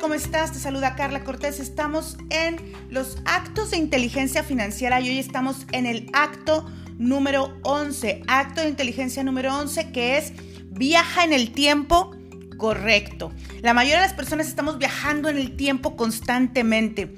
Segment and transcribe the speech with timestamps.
[0.00, 0.52] ¿Cómo estás?
[0.52, 1.60] Te saluda Carla Cortés.
[1.60, 2.56] Estamos en
[2.88, 6.66] los actos de inteligencia financiera y hoy estamos en el acto
[6.98, 10.32] número 11, acto de inteligencia número 11, que es
[10.70, 12.16] viaja en el tiempo
[12.56, 13.32] correcto.
[13.60, 17.14] La mayoría de las personas estamos viajando en el tiempo constantemente,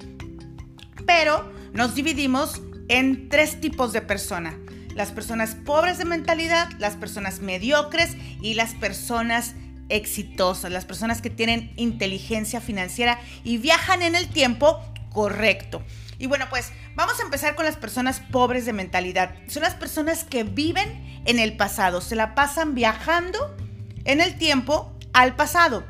[1.06, 4.54] pero nos dividimos en tres tipos de personas.
[4.94, 9.54] Las personas pobres de mentalidad, las personas mediocres y las personas
[9.88, 15.82] exitosas, las personas que tienen inteligencia financiera y viajan en el tiempo correcto.
[16.18, 19.34] Y bueno, pues vamos a empezar con las personas pobres de mentalidad.
[19.48, 23.56] Son las personas que viven en el pasado, se la pasan viajando
[24.04, 25.84] en el tiempo al pasado.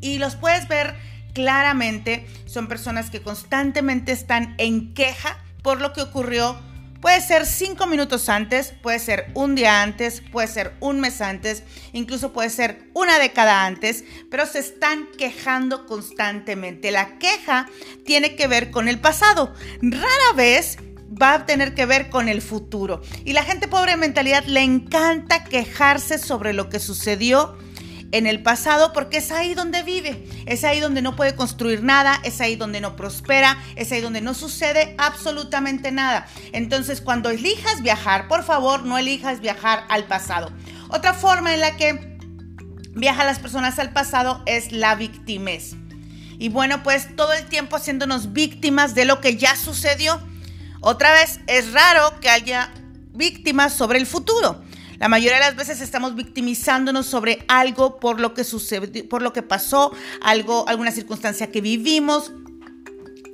[0.00, 0.94] Y los puedes ver
[1.32, 6.58] claramente, son personas que constantemente están en queja por lo que ocurrió
[7.00, 11.62] Puede ser cinco minutos antes, puede ser un día antes, puede ser un mes antes,
[11.92, 16.90] incluso puede ser una década antes, pero se están quejando constantemente.
[16.90, 17.68] La queja
[18.04, 19.54] tiene que ver con el pasado.
[19.80, 20.78] Rara vez
[21.10, 23.00] va a tener que ver con el futuro.
[23.24, 27.56] Y la gente pobre de mentalidad le encanta quejarse sobre lo que sucedió
[28.12, 32.20] en el pasado porque es ahí donde vive, es ahí donde no puede construir nada,
[32.24, 36.26] es ahí donde no prospera, es ahí donde no sucede absolutamente nada.
[36.52, 40.50] Entonces, cuando elijas viajar, por favor, no elijas viajar al pasado.
[40.88, 42.16] Otra forma en la que
[42.94, 45.74] viajan las personas al pasado es la victimez.
[46.38, 50.20] Y bueno, pues todo el tiempo haciéndonos víctimas de lo que ya sucedió.
[50.80, 52.72] Otra vez, es raro que haya
[53.12, 54.62] víctimas sobre el futuro.
[54.98, 59.32] La mayoría de las veces estamos victimizándonos sobre algo por lo que sucedió, por lo
[59.32, 62.32] que pasó, algo, alguna circunstancia que vivimos,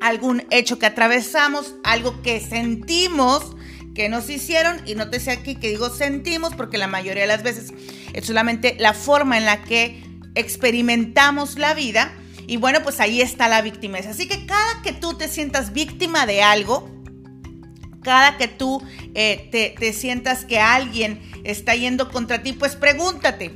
[0.01, 3.57] algún hecho que atravesamos, algo que sentimos
[3.95, 7.29] que nos hicieron y no te sé aquí que digo sentimos porque la mayoría de
[7.29, 7.73] las veces
[8.13, 10.03] es solamente la forma en la que
[10.35, 12.13] experimentamos la vida
[12.47, 16.27] y bueno pues ahí está la victimez así que cada que tú te sientas víctima
[16.27, 16.94] de algo
[18.05, 18.81] cada que tú
[19.15, 23.53] eh, te, te sientas que alguien está yendo contra ti, pues pregúntate,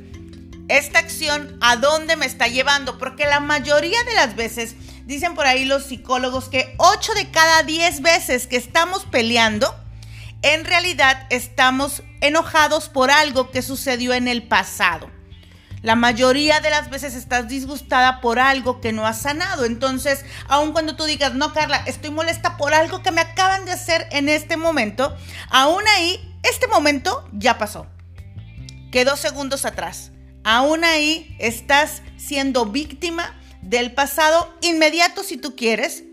[0.67, 2.97] ¿esta acción a dónde me está llevando?
[2.97, 7.63] Porque la mayoría de las veces, dicen por ahí los psicólogos, que 8 de cada
[7.63, 9.73] 10 veces que estamos peleando,
[10.41, 15.09] en realidad estamos enojados por algo que sucedió en el pasado.
[15.81, 19.65] La mayoría de las veces estás disgustada por algo que no has sanado.
[19.65, 23.71] Entonces, aun cuando tú digas, no, Carla, estoy molesta por algo que me acaban de
[23.71, 25.15] hacer en este momento,
[25.49, 27.87] aún ahí, este momento ya pasó.
[28.91, 30.11] Quedó segundos atrás.
[30.43, 36.03] Aún ahí estás siendo víctima del pasado inmediato si tú quieres,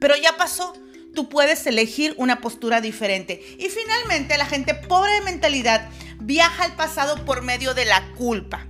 [0.00, 0.72] pero ya pasó.
[1.14, 3.42] Tú puedes elegir una postura diferente.
[3.58, 5.88] Y finalmente, la gente pobre de mentalidad
[6.20, 8.66] viaja al pasado por medio de la culpa.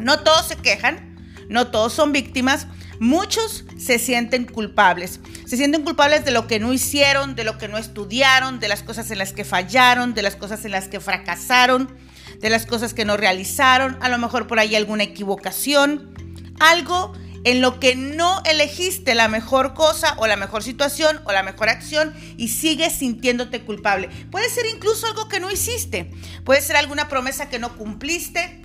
[0.00, 1.16] No todos se quejan,
[1.48, 2.66] no todos son víctimas,
[3.00, 5.20] muchos se sienten culpables.
[5.46, 8.82] Se sienten culpables de lo que no hicieron, de lo que no estudiaron, de las
[8.82, 11.94] cosas en las que fallaron, de las cosas en las que fracasaron,
[12.38, 16.14] de las cosas que no realizaron, a lo mejor por ahí alguna equivocación,
[16.60, 17.12] algo
[17.44, 21.68] en lo que no elegiste la mejor cosa o la mejor situación o la mejor
[21.68, 24.08] acción y sigues sintiéndote culpable.
[24.30, 26.10] Puede ser incluso algo que no hiciste,
[26.44, 28.59] puede ser alguna promesa que no cumpliste,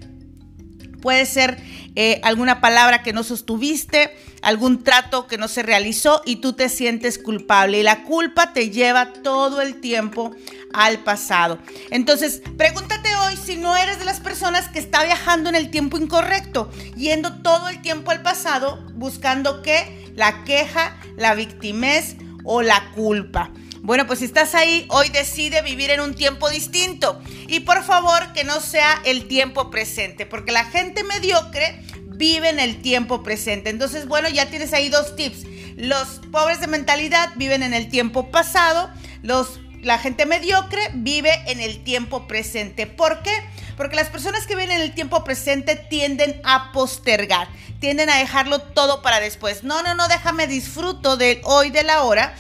[1.06, 1.62] puede ser
[1.94, 6.68] eh, alguna palabra que no sostuviste, algún trato que no se realizó y tú te
[6.68, 7.80] sientes culpable.
[7.80, 10.32] Y la culpa te lleva todo el tiempo
[10.74, 11.60] al pasado.
[11.92, 16.00] Entonces, pregúntate hoy si no eres de las personas que está viajando en el tiempo
[16.00, 22.84] incorrecto, yendo todo el tiempo al pasado, buscando que la queja, la victimez o la
[22.96, 23.52] culpa.
[23.86, 27.22] Bueno, pues si estás ahí, hoy decide vivir en un tiempo distinto.
[27.48, 32.60] Y por favor, que no sea el tiempo presente, porque la gente mediocre vive en
[32.60, 33.70] el tiempo presente.
[33.70, 35.46] Entonces, bueno, ya tienes ahí dos tips.
[35.76, 38.90] Los pobres de mentalidad viven en el tiempo pasado,
[39.22, 42.88] los, la gente mediocre vive en el tiempo presente.
[42.88, 43.44] ¿Por qué?
[43.78, 47.50] Porque las personas que viven en el tiempo presente tienden a postergar,
[47.80, 49.64] tienden a dejarlo todo para después.
[49.64, 52.34] No, no, no, déjame disfruto del hoy, de la hora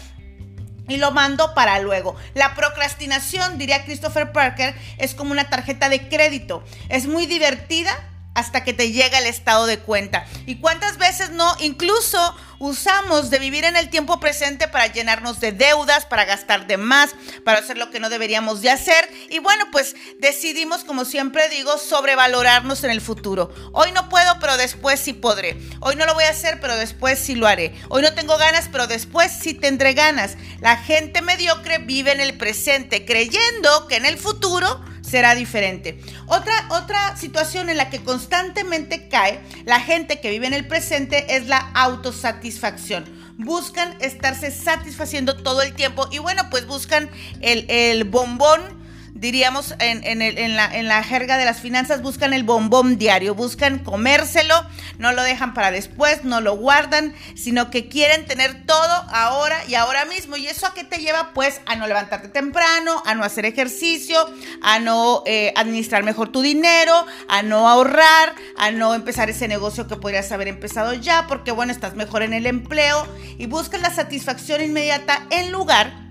[0.87, 2.15] y lo mando para luego.
[2.33, 6.63] La procrastinación, diría Christopher Parker, es como una tarjeta de crédito.
[6.89, 7.95] Es muy divertida
[8.35, 10.25] hasta que te llega el estado de cuenta.
[10.45, 11.55] ¿Y cuántas veces no?
[11.59, 16.77] Incluso usamos de vivir en el tiempo presente para llenarnos de deudas, para gastar de
[16.77, 19.09] más, para hacer lo que no deberíamos de hacer.
[19.29, 23.53] Y bueno, pues decidimos, como siempre digo, sobrevalorarnos en el futuro.
[23.71, 25.57] Hoy no puedo, pero después sí podré.
[25.79, 27.73] Hoy no lo voy a hacer, pero después sí lo haré.
[27.89, 30.35] Hoy no tengo ganas, pero después sí tendré ganas.
[30.59, 35.99] La gente mediocre vive en el presente creyendo que en el futuro será diferente.
[36.27, 41.35] Otra, otra situación en la que constantemente cae la gente que vive en el presente
[41.35, 43.05] es la autosatisfacción.
[43.37, 47.09] Buscan estarse satisfaciendo todo el tiempo y bueno, pues buscan
[47.41, 48.74] el, el bombón
[49.15, 54.53] diríamos en, la, en la jerga de las finanzas, buscan el bombón diario, buscan comérselo,
[54.99, 59.75] no lo dejan para después, no lo guardan, sino que quieren tener todo ahora y
[59.75, 60.35] ahora mismo.
[60.35, 61.31] ¿Y eso a qué te lleva?
[61.33, 64.29] Pues a no levantarte temprano, a no hacer ejercicio,
[64.61, 69.87] a no eh, administrar mejor tu dinero, a no ahorrar, a no empezar ese negocio
[69.87, 73.07] que podrías haber empezado ya, porque bueno, estás mejor en el empleo
[73.37, 76.04] y buscan la satisfacción inmediata en lugar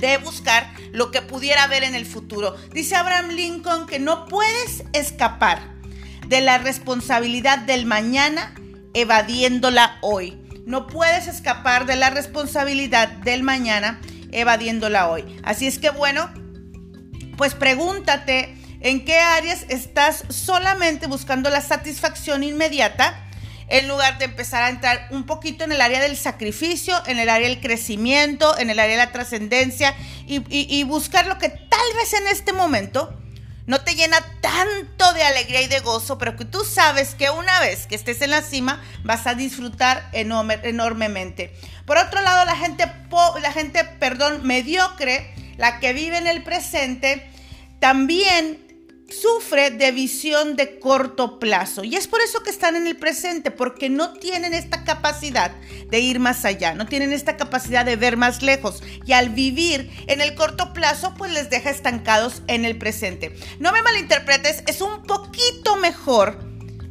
[0.00, 2.56] de buscar lo que pudiera haber en el futuro.
[2.72, 5.60] Dice Abraham Lincoln que no puedes escapar
[6.26, 8.54] de la responsabilidad del mañana
[8.94, 10.38] evadiéndola hoy.
[10.66, 14.00] No puedes escapar de la responsabilidad del mañana
[14.32, 15.40] evadiéndola hoy.
[15.42, 16.30] Así es que bueno,
[17.36, 23.29] pues pregúntate en qué áreas estás solamente buscando la satisfacción inmediata
[23.70, 27.28] en lugar de empezar a entrar un poquito en el área del sacrificio, en el
[27.28, 29.94] área del crecimiento, en el área de la trascendencia
[30.26, 33.16] y, buscar lo que tal vez en este momento
[33.66, 37.60] no te llena tanto de alegría y de gozo, pero que tú sabes que una
[37.60, 41.54] vez que estés en la cima vas a disfrutar enormemente.
[41.86, 42.90] Por otro lado, la gente,
[43.40, 47.30] la gente, perdón, mediocre, la que vive en el presente,
[47.78, 48.69] también
[49.10, 51.84] sufre de visión de corto plazo.
[51.84, 55.52] Y es por eso que están en el presente, porque no tienen esta capacidad
[55.90, 58.82] de ir más allá, no tienen esta capacidad de ver más lejos.
[59.06, 63.34] Y al vivir en el corto plazo, pues les deja estancados en el presente.
[63.58, 66.50] No me malinterpretes, es un poquito mejor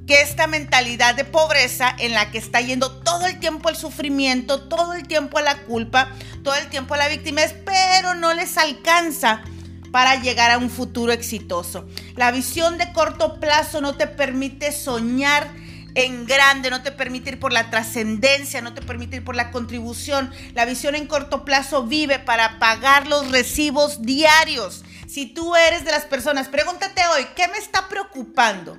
[0.09, 4.67] que esta mentalidad de pobreza en la que está yendo todo el tiempo el sufrimiento,
[4.67, 6.11] todo el tiempo a la culpa,
[6.43, 9.43] todo el tiempo a la víctima, pero no les alcanza
[9.91, 11.87] para llegar a un futuro exitoso.
[12.15, 15.49] La visión de corto plazo no te permite soñar
[15.95, 19.51] en grande, no te permite ir por la trascendencia, no te permite ir por la
[19.51, 20.31] contribución.
[20.53, 24.83] La visión en corto plazo vive para pagar los recibos diarios.
[25.07, 28.77] Si tú eres de las personas, pregúntate hoy, ¿qué me está preocupando?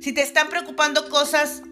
[0.00, 1.62] Si te están preocupando cosas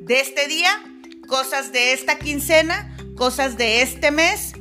[0.00, 0.82] de este día,
[1.26, 4.52] cosas de esta quincena, cosas de este mes,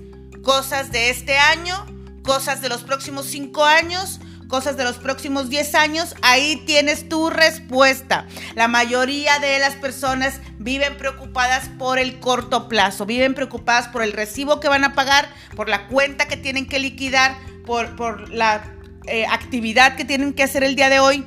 [0.43, 1.85] cosas de este año,
[2.23, 7.29] cosas de los próximos cinco años, cosas de los próximos 10 años, ahí tienes tu
[7.29, 8.27] respuesta.
[8.53, 14.11] La mayoría de las personas viven preocupadas por el corto plazo, viven preocupadas por el
[14.11, 18.61] recibo que van a pagar, por la cuenta que tienen que liquidar, por, por la
[19.07, 21.25] eh, actividad que tienen que hacer el día de hoy,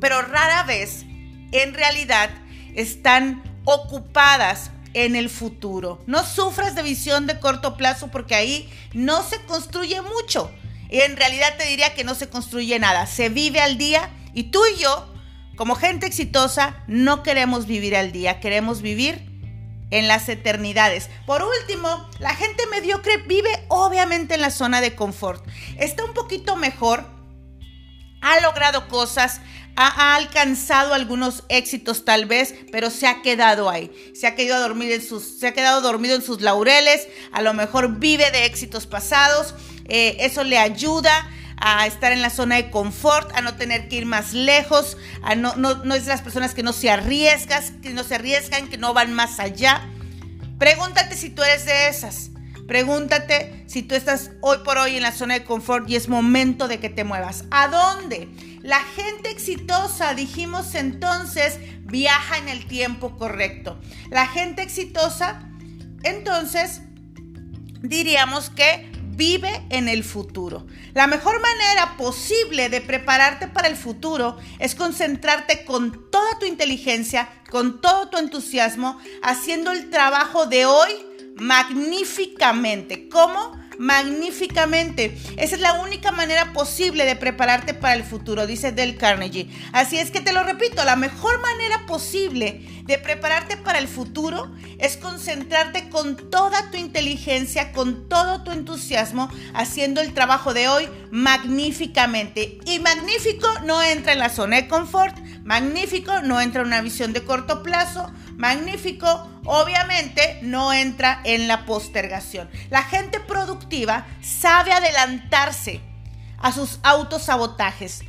[0.00, 1.04] pero rara vez
[1.52, 2.30] en realidad
[2.74, 6.02] están ocupadas en el futuro.
[6.06, 10.50] No sufras de visión de corto plazo porque ahí no se construye mucho.
[10.90, 13.06] Y en realidad te diría que no se construye nada.
[13.06, 15.12] Se vive al día y tú y yo,
[15.56, 19.32] como gente exitosa, no queremos vivir al día, queremos vivir
[19.90, 21.08] en las eternidades.
[21.26, 25.46] Por último, la gente mediocre vive obviamente en la zona de confort.
[25.78, 27.04] Está un poquito mejor,
[28.22, 29.40] ha logrado cosas,
[29.76, 33.90] ha, alcanzado algunos éxitos tal vez, pero se ha quedado ahí.
[34.14, 37.08] Se ha quedado en sus, se ha quedado dormido en sus laureles.
[37.32, 39.54] A lo mejor vive de éxitos pasados.
[39.88, 43.96] Eh, eso le ayuda a estar en la zona de confort, a no tener que
[43.96, 48.02] ir más lejos, a no, no, es las personas que no se arriesgan, que no
[48.02, 49.88] se arriesgan, que no van más allá.
[50.58, 52.31] Pregúntate si tú eres de esas.
[52.66, 56.68] Pregúntate si tú estás hoy por hoy en la zona de confort y es momento
[56.68, 57.44] de que te muevas.
[57.50, 58.28] ¿A dónde?
[58.62, 63.80] La gente exitosa, dijimos entonces, viaja en el tiempo correcto.
[64.10, 65.50] La gente exitosa,
[66.04, 66.82] entonces,
[67.80, 70.66] diríamos que vive en el futuro.
[70.94, 77.28] La mejor manera posible de prepararte para el futuro es concentrarte con toda tu inteligencia,
[77.50, 80.90] con todo tu entusiasmo, haciendo el trabajo de hoy
[81.36, 83.08] magníficamente.
[83.08, 83.62] ¿Cómo?
[83.78, 85.16] magníficamente.
[85.36, 89.48] Esa es la única manera posible de prepararte para el futuro, dice Del Carnegie.
[89.72, 94.50] Así es que te lo repito, la mejor manera posible de prepararte para el futuro
[94.78, 100.88] es concentrarte con toda tu inteligencia, con todo tu entusiasmo, haciendo el trabajo de hoy
[101.10, 102.58] magníficamente.
[102.66, 107.12] Y magnífico no entra en la zona de confort, magnífico no entra en una visión
[107.12, 112.48] de corto plazo, magnífico obviamente no entra en la postergación.
[112.70, 115.80] La gente productiva sabe adelantarse
[116.38, 118.02] a sus autosabotajes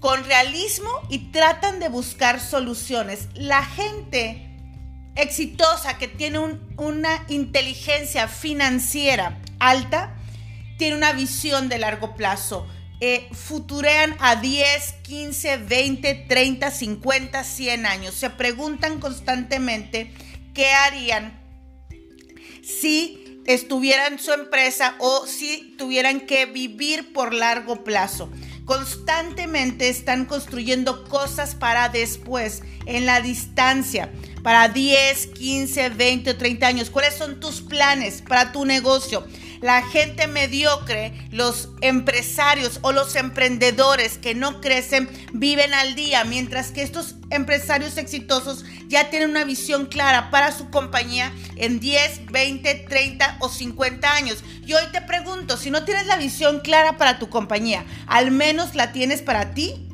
[0.00, 3.28] con realismo y tratan de buscar soluciones.
[3.34, 4.48] La gente
[5.14, 6.38] exitosa que tiene
[6.76, 10.14] una inteligencia financiera alta
[10.76, 12.66] tiene una visión de largo plazo.
[13.04, 18.14] Eh, futurean a 10, 15, 20, 30, 50, 100 años.
[18.14, 20.12] Se preguntan constantemente
[20.54, 21.36] qué harían
[22.62, 28.30] si estuvieran su empresa o si tuvieran que vivir por largo plazo.
[28.66, 34.12] Constantemente están construyendo cosas para después, en la distancia,
[34.44, 36.88] para 10, 15, 20 o 30 años.
[36.88, 39.26] ¿Cuáles son tus planes para tu negocio?
[39.62, 46.72] La gente mediocre, los empresarios o los emprendedores que no crecen viven al día, mientras
[46.72, 52.74] que estos empresarios exitosos ya tienen una visión clara para su compañía en 10, 20,
[52.88, 54.42] 30 o 50 años.
[54.66, 58.74] Y hoy te pregunto, si no tienes la visión clara para tu compañía, ¿al menos
[58.74, 59.88] la tienes para ti?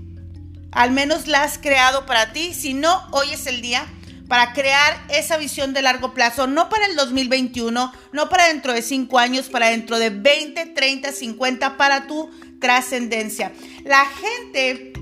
[0.72, 2.54] ¿Al menos la has creado para ti?
[2.54, 3.86] Si no, hoy es el día
[4.28, 8.82] para crear esa visión de largo plazo, no para el 2021, no para dentro de
[8.82, 12.30] 5 años, para dentro de 20, 30, 50, para tu
[12.60, 13.52] trascendencia.
[13.84, 14.92] La gente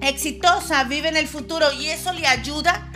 [0.00, 2.87] exitosa vive en el futuro y eso le ayuda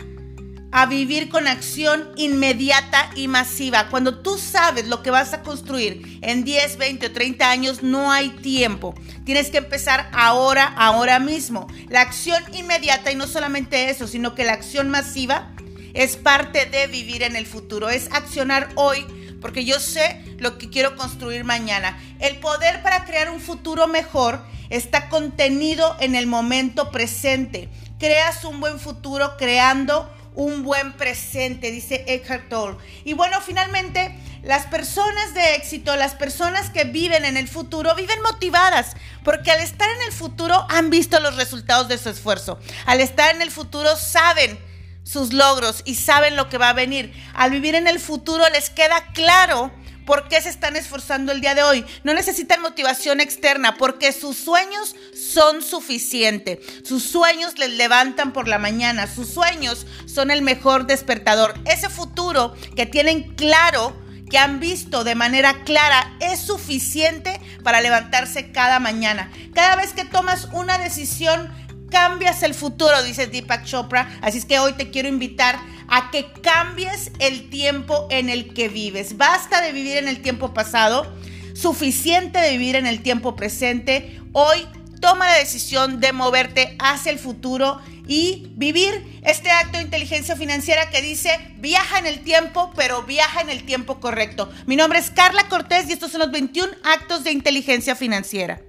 [0.73, 3.89] a vivir con acción inmediata y masiva.
[3.89, 8.11] Cuando tú sabes lo que vas a construir en 10, 20 o 30 años, no
[8.11, 8.95] hay tiempo.
[9.23, 11.67] Tienes que empezar ahora, ahora mismo.
[11.89, 15.51] La acción inmediata y no solamente eso, sino que la acción masiva
[15.93, 17.89] es parte de vivir en el futuro.
[17.89, 19.05] Es accionar hoy
[19.41, 21.99] porque yo sé lo que quiero construir mañana.
[22.19, 27.69] El poder para crear un futuro mejor está contenido en el momento presente.
[27.99, 32.77] Creas un buen futuro creando un buen presente, dice Eckhart Tolle.
[33.03, 38.21] Y bueno, finalmente, las personas de éxito, las personas que viven en el futuro, viven
[38.21, 42.59] motivadas, porque al estar en el futuro han visto los resultados de su esfuerzo.
[42.85, 44.59] Al estar en el futuro saben
[45.03, 47.13] sus logros y saben lo que va a venir.
[47.33, 49.71] Al vivir en el futuro les queda claro
[50.05, 51.85] ¿Por qué se están esforzando el día de hoy?
[52.03, 54.95] No necesitan motivación externa porque sus sueños
[55.33, 56.59] son suficientes.
[56.83, 59.07] Sus sueños les levantan por la mañana.
[59.07, 61.53] Sus sueños son el mejor despertador.
[61.65, 63.95] Ese futuro que tienen claro,
[64.29, 69.31] que han visto de manera clara, es suficiente para levantarse cada mañana.
[69.53, 71.51] Cada vez que tomas una decisión,
[71.89, 74.19] cambias el futuro, dice Deepak Chopra.
[74.21, 78.69] Así es que hoy te quiero invitar a que cambies el tiempo en el que
[78.69, 79.17] vives.
[79.17, 81.11] Basta de vivir en el tiempo pasado,
[81.53, 84.19] suficiente de vivir en el tiempo presente.
[84.31, 84.65] Hoy
[85.03, 90.89] toma la decisión de moverte hacia el futuro y vivir este acto de inteligencia financiera
[90.89, 94.49] que dice viaja en el tiempo, pero viaja en el tiempo correcto.
[94.65, 98.61] Mi nombre es Carla Cortés y estos son los 21 actos de inteligencia financiera.